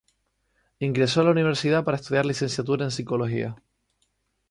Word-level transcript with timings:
Ingresó 0.79 1.19
en 1.19 1.25
la 1.27 1.31
universidad 1.33 1.83
para 1.83 1.97
estudiar 1.97 2.25
Licenciatura 2.25 2.85
en 2.85 2.89
Psicología. 2.89 3.55